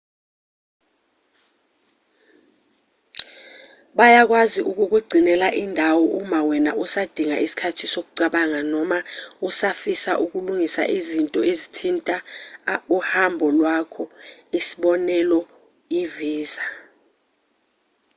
[3.97, 8.97] bayakwazi ukukugcinela indawo uma wena usadinga isikhathi sokucabanga noma
[9.47, 12.15] usafisa ukulungisa izinto ezithinta
[12.97, 14.03] uhambo lwakho
[14.59, 15.39] isibonelo
[16.01, 16.63] i-visa